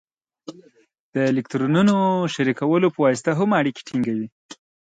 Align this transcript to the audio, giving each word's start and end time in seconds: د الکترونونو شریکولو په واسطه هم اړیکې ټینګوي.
د 1.13 1.15
الکترونونو 1.31 1.95
شریکولو 2.33 2.87
په 2.95 2.99
واسطه 3.05 3.31
هم 3.39 3.49
اړیکې 3.59 3.81
ټینګوي. 3.87 4.27